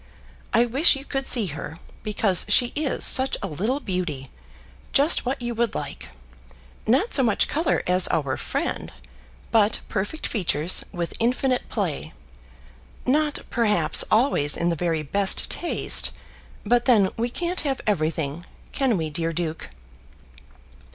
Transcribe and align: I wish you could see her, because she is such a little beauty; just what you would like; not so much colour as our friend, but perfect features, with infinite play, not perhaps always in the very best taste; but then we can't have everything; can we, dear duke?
I 0.51 0.65
wish 0.65 0.95
you 0.95 1.05
could 1.05 1.27
see 1.27 1.45
her, 1.53 1.77
because 2.01 2.47
she 2.49 2.73
is 2.75 3.03
such 3.05 3.37
a 3.43 3.47
little 3.47 3.79
beauty; 3.79 4.31
just 4.93 5.27
what 5.27 5.39
you 5.43 5.53
would 5.53 5.75
like; 5.75 6.09
not 6.87 7.13
so 7.13 7.21
much 7.21 7.47
colour 7.47 7.83
as 7.85 8.07
our 8.07 8.35
friend, 8.35 8.91
but 9.51 9.81
perfect 9.89 10.25
features, 10.25 10.83
with 10.91 11.13
infinite 11.19 11.69
play, 11.69 12.13
not 13.05 13.41
perhaps 13.51 14.03
always 14.09 14.57
in 14.57 14.69
the 14.69 14.75
very 14.75 15.03
best 15.03 15.51
taste; 15.51 16.09
but 16.65 16.85
then 16.85 17.11
we 17.15 17.29
can't 17.29 17.61
have 17.61 17.79
everything; 17.85 18.47
can 18.71 18.97
we, 18.97 19.11
dear 19.11 19.31
duke? 19.31 19.69